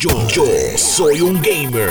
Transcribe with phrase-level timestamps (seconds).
[0.00, 0.44] Yo, yo
[0.76, 1.90] soy un gamer.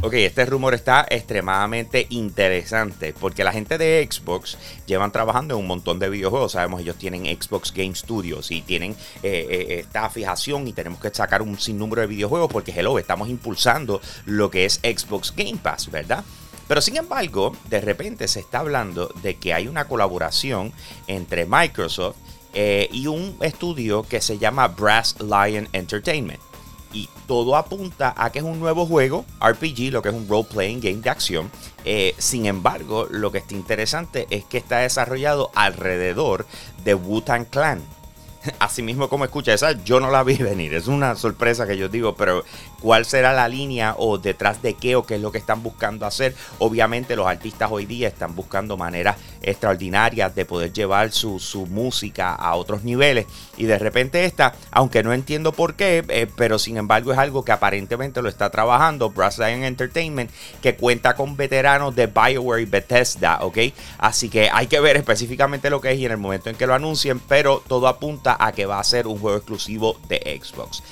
[0.00, 5.66] Ok, este rumor está extremadamente interesante porque la gente de Xbox llevan trabajando en un
[5.66, 6.52] montón de videojuegos.
[6.52, 11.10] Sabemos, ellos tienen Xbox Game Studios y tienen eh, eh, esta fijación y tenemos que
[11.10, 15.90] sacar un sinnúmero de videojuegos porque, hello, estamos impulsando lo que es Xbox Game Pass,
[15.90, 16.24] ¿verdad?
[16.66, 20.72] Pero sin embargo, de repente se está hablando de que hay una colaboración
[21.06, 22.16] entre Microsoft
[22.54, 26.40] eh, y un estudio que se llama Brass Lion Entertainment
[26.96, 30.80] y todo apunta a que es un nuevo juego, RPG, lo que es un role-playing
[30.80, 31.50] game de acción.
[31.84, 36.46] Eh, sin embargo, lo que está interesante es que está desarrollado alrededor
[36.84, 37.82] de Wu-Tang Clan.
[38.66, 40.74] Así mismo como escucha esa, yo no la vi venir.
[40.74, 42.44] Es una sorpresa que yo digo, pero
[42.80, 46.04] cuál será la línea o detrás de qué o qué es lo que están buscando
[46.04, 46.34] hacer.
[46.58, 51.38] Obviamente los artistas hoy día están buscando maneras extraordinarias de poder llevar su,
[51.70, 53.26] música a otros niveles.
[53.56, 57.44] Y de repente esta, aunque no entiendo por qué, eh, pero sin embargo es algo
[57.44, 60.30] que aparentemente lo está trabajando Brass Lion Entertainment,
[60.60, 63.58] que cuenta con veteranos de BioWare y Bethesda, ¿ok?
[63.98, 66.66] Así que hay que ver específicamente lo que es y en el momento en que
[66.66, 70.82] lo anuncien, pero todo apunta a que va a ser un juego exclusivo de Xbox.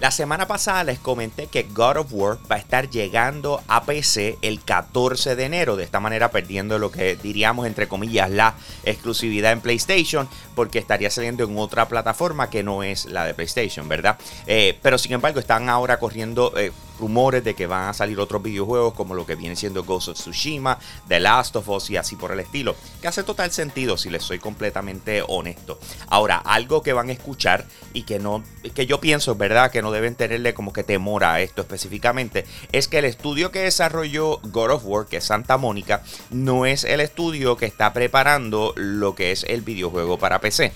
[0.00, 4.36] La semana pasada les comenté que God of War va a estar llegando a PC
[4.42, 9.52] el 14 de enero, de esta manera perdiendo lo que diríamos entre comillas la exclusividad
[9.52, 14.18] en PlayStation, porque estaría saliendo en otra plataforma que no es la de PlayStation, ¿verdad?
[14.48, 16.52] Eh, pero sin embargo están ahora corriendo...
[16.58, 20.08] Eh, rumores de que van a salir otros videojuegos como lo que viene siendo Ghost
[20.08, 22.74] of Tsushima, The Last of Us y así por el estilo.
[23.00, 25.78] Que hace total sentido si les soy completamente honesto.
[26.08, 28.42] Ahora, algo que van a escuchar y que no,
[28.74, 29.70] que yo pienso, ¿verdad?
[29.70, 33.60] Que no deben tenerle como que temor a esto específicamente, es que el estudio que
[33.60, 38.72] desarrolló God of War, que es Santa Mónica, no es el estudio que está preparando
[38.76, 40.72] lo que es el videojuego para PC.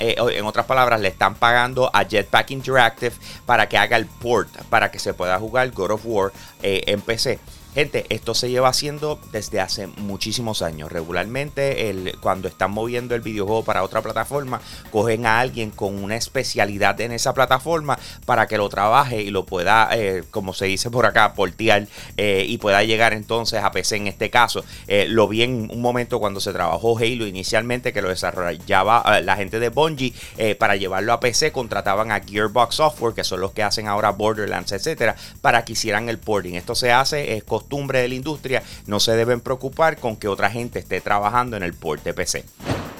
[0.00, 4.48] Eh, en otras palabras, le están pagando a Jetpack Interactive para que haga el port,
[4.70, 7.38] para que se pueda jugar God of War eh, en PC.
[7.72, 10.90] Gente, esto se lleva haciendo desde hace muchísimos años.
[10.90, 14.60] Regularmente, el, cuando están moviendo el videojuego para otra plataforma,
[14.90, 19.46] cogen a alguien con una especialidad en esa plataforma para que lo trabaje y lo
[19.46, 21.86] pueda, eh, como se dice por acá, portear
[22.16, 24.64] eh, y pueda llegar entonces a PC en este caso.
[24.88, 29.36] Eh, lo vi en un momento cuando se trabajó Halo inicialmente, que lo desarrollaba la
[29.36, 30.12] gente de Bungie
[30.58, 34.72] para llevarlo a PC, contrataban a Gearbox Software, que son los que hacen ahora Borderlands,
[34.72, 36.54] etcétera, para que hicieran el porting.
[36.54, 40.50] Esto se hace es costumbre de la industria, no se deben preocupar con que otra
[40.50, 42.44] gente esté trabajando en el port de PC.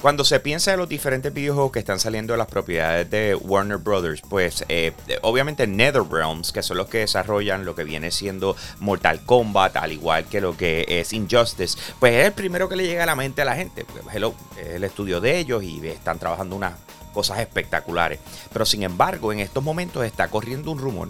[0.01, 3.77] Cuando se piensa en los diferentes videojuegos que están saliendo de las propiedades de Warner
[3.77, 9.23] Brothers, pues eh, obviamente NetherRealms, que son los que desarrollan lo que viene siendo Mortal
[9.25, 13.03] Kombat, al igual que lo que es Injustice, pues es el primero que le llega
[13.03, 13.85] a la mente a la gente.
[14.11, 16.73] Hello, es el estudio de ellos y están trabajando unas
[17.13, 18.19] cosas espectaculares.
[18.51, 21.09] Pero sin embargo, en estos momentos está corriendo un rumor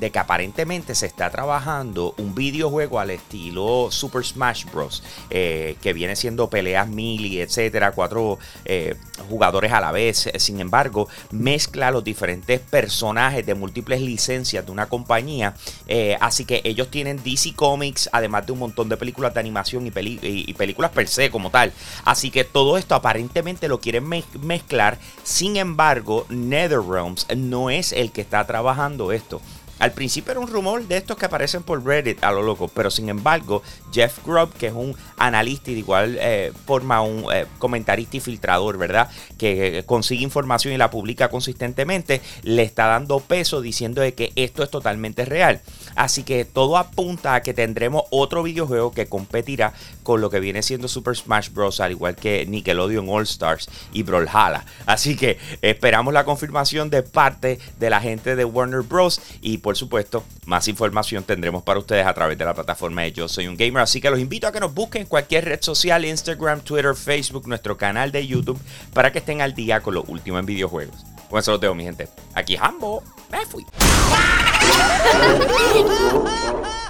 [0.00, 5.02] de que aparentemente se está trabajando un videojuego al estilo Super Smash Bros.
[5.28, 8.96] Eh, que viene siendo peleas mili, etcétera, cuatro eh,
[9.28, 10.30] jugadores a la vez.
[10.38, 15.54] Sin embargo, mezcla los diferentes personajes de múltiples licencias de una compañía.
[15.86, 19.86] Eh, así que ellos tienen DC Comics, además de un montón de películas de animación
[19.86, 21.72] y, y películas per se como tal.
[22.04, 24.98] Así que todo esto aparentemente lo quieren mezclar.
[25.22, 29.42] Sin embargo, NetherRealms no es el que está trabajando esto.
[29.80, 32.90] Al principio era un rumor de estos que aparecen por Reddit a lo loco, pero
[32.90, 37.46] sin embargo, Jeff Grubb, que es un analista y de igual eh, forma un eh,
[37.58, 39.08] comentarista y filtrador, ¿verdad?
[39.38, 44.32] Que eh, consigue información y la publica consistentemente, le está dando peso diciendo de que
[44.36, 45.62] esto es totalmente real.
[45.96, 50.62] Así que todo apunta a que tendremos otro videojuego que competirá con lo que viene
[50.62, 51.80] siendo Super Smash Bros.
[51.80, 54.66] al igual que Nickelodeon All Stars y Brawlhalla.
[54.84, 59.20] Así que esperamos la confirmación de parte de la gente de Warner Bros.
[59.40, 63.28] y por supuesto, más información tendremos para ustedes a través de la plataforma de Yo
[63.28, 63.82] Soy un Gamer.
[63.82, 67.46] Así que los invito a que nos busquen en cualquier red social, Instagram, Twitter, Facebook,
[67.46, 68.60] nuestro canal de YouTube,
[68.92, 71.04] para que estén al día con lo último en videojuegos.
[71.28, 72.08] Con eso los dejo, mi gente.
[72.34, 73.02] Aquí Hambo.
[73.30, 73.64] Me fui.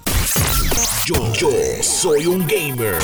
[1.33, 1.49] Yo,
[1.81, 2.95] soy un gamer.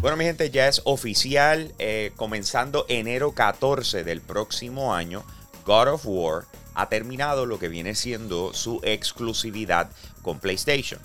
[0.00, 1.74] Bueno, mi gente, ya es oficial.
[1.78, 5.24] Eh, comenzando enero 14 del próximo año,
[5.66, 6.44] God of War
[6.74, 9.90] ha terminado lo que viene siendo su exclusividad
[10.22, 11.00] con PlayStation.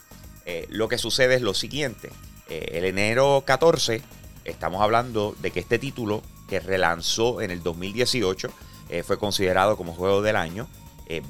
[0.45, 2.09] Eh, lo que sucede es lo siguiente.
[2.47, 4.01] Eh, el enero 14
[4.45, 8.49] estamos hablando de que este título que relanzó en el 2018,
[8.89, 10.67] eh, fue considerado como juego del año,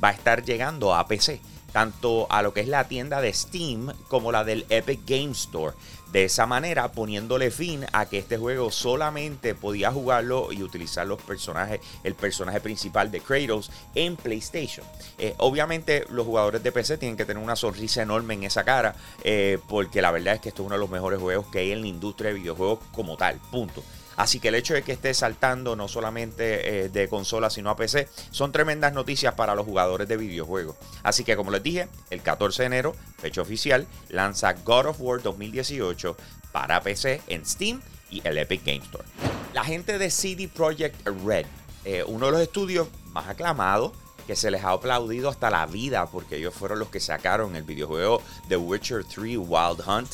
[0.04, 1.40] va a estar llegando a PC,
[1.70, 5.76] tanto a lo que es la tienda de Steam como la del Epic Game Store.
[6.12, 11.22] De esa manera, poniéndole fin a que este juego solamente podía jugarlo y utilizar los
[11.22, 14.86] personajes, el personaje principal de Kratos en PlayStation.
[15.20, 18.96] Eh, obviamente, los jugadores de PC tienen que tener una sonrisa enorme en esa cara,
[19.24, 21.72] eh, porque la verdad es que esto es uno de los mejores juegos que hay
[21.74, 23.36] en la industria de videojuegos como tal.
[23.52, 23.84] Punto.
[24.20, 27.78] Así que el hecho de que esté saltando no solamente eh, de consola, sino a
[27.78, 30.76] PC, son tremendas noticias para los jugadores de videojuegos.
[31.04, 35.22] Así que como les dije, el 14 de enero, fecha oficial, lanza God of War
[35.22, 36.18] 2018
[36.52, 37.82] para PC en Steam
[38.12, 39.06] y el Epic Game Store.
[39.54, 41.46] La gente de CD Projekt Red,
[41.86, 43.94] eh, uno de los estudios más aclamados,
[44.28, 47.64] que se les ha aplaudido hasta la vida porque ellos fueron los que sacaron el
[47.64, 50.10] videojuego The Witcher 3 Wild Hunt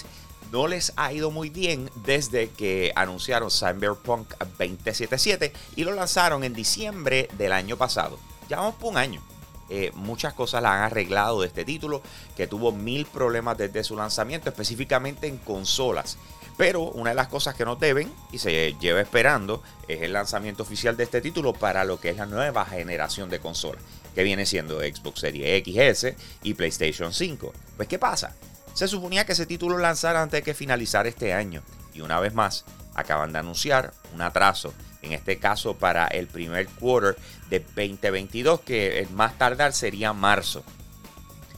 [0.52, 6.54] no les ha ido muy bien desde que anunciaron Cyberpunk 2077 y lo lanzaron en
[6.54, 8.20] diciembre del año pasado.
[8.50, 9.22] Ya vamos por un año.
[9.70, 12.02] Eh, muchas cosas la han arreglado de este título,
[12.38, 16.18] que tuvo mil problemas desde su lanzamiento, específicamente en consolas.
[16.58, 20.64] Pero una de las cosas que no deben y se lleva esperando es el lanzamiento
[20.64, 23.82] oficial de este título para lo que es la nueva generación de consolas,
[24.14, 27.54] que viene siendo Xbox Series XS y PlayStation 5.
[27.76, 28.36] Pues ¿qué pasa?
[28.76, 31.64] Se suponía que ese título lanzara antes de que finalizara este año.
[31.94, 34.74] Y una vez más, acaban de anunciar un atraso.
[35.02, 37.16] En este caso para el primer quarter
[37.50, 40.62] de 2022, que el más tardar sería marzo.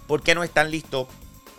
[0.05, 1.07] ¿Por qué no están listos?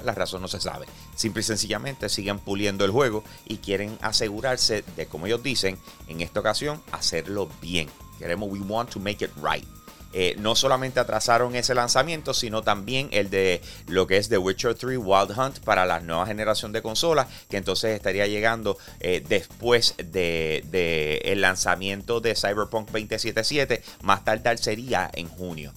[0.05, 0.87] La razón no se sabe.
[1.17, 5.77] Simple y sencillamente siguen puliendo el juego y quieren asegurarse de, como ellos dicen,
[6.07, 7.89] en esta ocasión, hacerlo bien.
[8.21, 9.67] Queremos, we want to make it right.
[10.13, 14.75] Eh, no solamente atrasaron ese lanzamiento, sino también el de lo que es The Witcher
[14.75, 19.95] 3 Wild Hunt para la nueva generación de consolas, que entonces estaría llegando eh, después
[19.97, 25.73] del de, el lanzamiento de Cyberpunk 2077, más tardar sería en junio.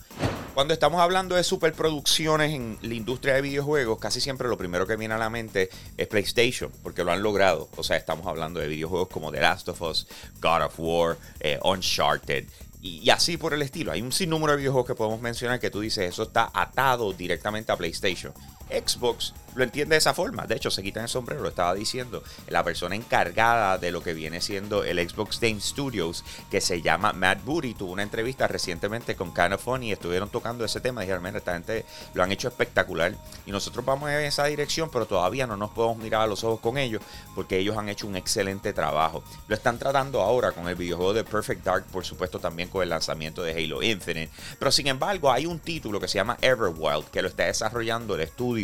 [0.54, 4.98] Cuando estamos hablando de superproducciones en la industria de videojuegos, casi siempre lo primero que
[4.98, 7.70] viene a la mente es PlayStation, porque lo han logrado.
[7.78, 10.08] O sea, estamos hablando de videojuegos como The Last of Us,
[10.42, 12.46] God of War, eh, Uncharted,
[12.82, 13.92] y, así por el estilo.
[13.92, 17.72] Hay un sinnúmero de videojuegos que podemos mencionar que tú dices, eso está atado directamente
[17.72, 18.34] a PlayStation.
[18.72, 20.46] Xbox lo entiende de esa forma.
[20.46, 22.24] De hecho, se quitan el sombrero, lo estaba diciendo.
[22.48, 27.14] La persona encargada de lo que viene siendo el Xbox Game Studios, que se llama
[27.14, 31.02] Matt Booty, tuvo una entrevista recientemente con Kind of Funny y estuvieron tocando ese tema.
[31.02, 33.16] Dijeron, mira, esta gente lo han hecho espectacular.
[33.46, 36.60] Y nosotros vamos en esa dirección, pero todavía no nos podemos mirar a los ojos
[36.60, 37.02] con ellos,
[37.36, 39.24] porque ellos han hecho un excelente trabajo.
[39.48, 42.90] Lo están tratando ahora con el videojuego de Perfect Dark, por supuesto, también con el
[42.90, 44.32] lanzamiento de Halo Infinite.
[44.58, 48.22] Pero sin embargo, hay un título que se llama Everwild, que lo está desarrollando el
[48.22, 48.61] estudio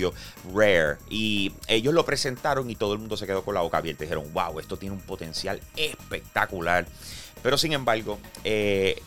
[0.53, 0.97] Rare.
[1.09, 4.03] Y ellos lo presentaron y todo el mundo se quedó con la boca abierta.
[4.03, 6.87] Dijeron, wow, esto tiene un potencial espectacular.
[7.43, 9.01] Pero sin embargo, eh,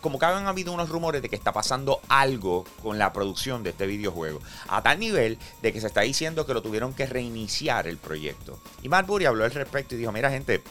[0.00, 3.70] como que han habido unos rumores de que está pasando algo con la producción de
[3.70, 4.40] este videojuego.
[4.68, 8.58] A tal nivel de que se está diciendo que lo tuvieron que reiniciar el proyecto.
[8.82, 10.62] Y Marbury habló al respecto y dijo, mira gente,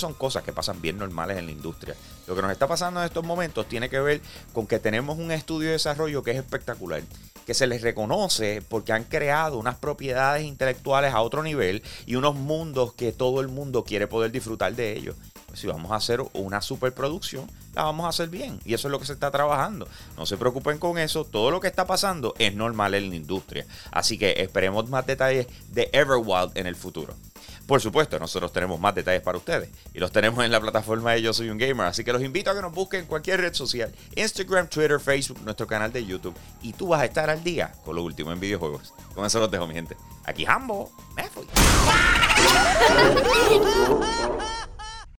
[0.00, 1.94] son cosas que pasan bien normales en la industria.
[2.26, 4.20] Lo que nos está pasando en estos momentos tiene que ver
[4.52, 7.02] con que tenemos un estudio de desarrollo que es espectacular,
[7.46, 12.34] que se les reconoce porque han creado unas propiedades intelectuales a otro nivel y unos
[12.34, 15.16] mundos que todo el mundo quiere poder disfrutar de ellos.
[15.56, 18.60] Si vamos a hacer una superproducción, la vamos a hacer bien.
[18.64, 19.88] Y eso es lo que se está trabajando.
[20.16, 21.24] No se preocupen con eso.
[21.24, 23.66] Todo lo que está pasando es normal en la industria.
[23.90, 27.14] Así que esperemos más detalles de Everwild en el futuro.
[27.66, 31.22] Por supuesto, nosotros tenemos más detalles para ustedes y los tenemos en la plataforma de
[31.22, 31.86] Yo Soy un Gamer.
[31.86, 35.40] Así que los invito a que nos busquen en cualquier red social: Instagram, Twitter, Facebook,
[35.42, 36.36] nuestro canal de YouTube.
[36.62, 38.94] Y tú vas a estar al día con lo último en videojuegos.
[39.14, 39.96] Con eso los dejo, mi gente.
[40.24, 41.46] Aquí Hambo, me fui.